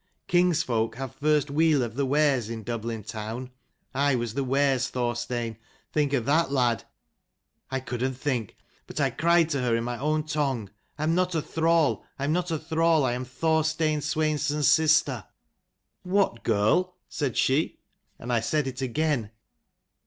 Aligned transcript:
King's 0.25 0.63
folk 0.63 0.95
have 0.95 1.13
first 1.13 1.51
weel 1.51 1.83
of 1.83 1.93
the 1.95 2.07
wares 2.07 2.49
in 2.49 2.63
Dublin 2.63 3.03
town. 3.03 3.51
I 3.93 4.15
was 4.15 4.33
the 4.33 4.43
wares, 4.43 4.89
Thorstein: 4.89 5.57
think 5.93 6.11
of 6.13 6.25
that, 6.25 6.51
lad. 6.51 6.85
I 7.69 7.81
couldn't 7.81 8.15
think: 8.15 8.57
but 8.87 8.99
I 8.99 9.11
cried 9.11 9.47
to 9.49 9.61
her 9.61 9.75
in 9.75 9.83
my 9.83 9.99
own 9.99 10.23
tongue, 10.23 10.71
I 10.97 11.03
am 11.03 11.13
not 11.13 11.35
a 11.35 11.41
thrall, 11.43 12.03
I 12.17 12.23
am 12.23 12.33
not 12.33 12.49
a 12.49 12.57
thrall: 12.57 13.05
I 13.05 13.11
am 13.13 13.25
Thorstein 13.25 14.01
Sweinson's 14.01 14.67
sister. 14.67 15.23
"'What 16.01 16.43
girl?' 16.43 16.95
said 17.07 17.37
she: 17.37 17.77
and 18.17 18.33
I 18.33 18.39
said 18.39 18.65
it 18.65 18.81
again. 18.81 19.29